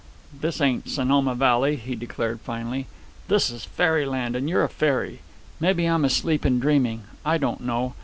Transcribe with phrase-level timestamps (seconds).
[0.33, 2.87] "This ain't Sonoma Valley," he declared finally.
[3.27, 5.19] "This is fairy land, and you're a fairy.
[5.59, 7.03] Mebbe I'm asleep and dreaming.
[7.23, 7.93] I don't know.